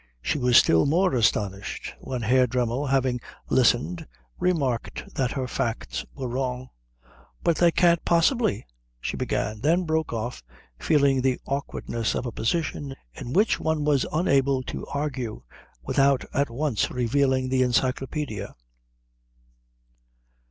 [0.19, 4.07] She was still more astonished when Herr Dremmel, having listened,
[4.39, 6.71] remarked that her facts were wrong.
[7.43, 8.65] "But they can't possibly"
[8.99, 10.41] she began; then broke off,
[10.79, 15.43] feeling the awkwardness of a position in which one was unable to argue
[15.83, 18.55] without at once revealing the "Encyclopædia."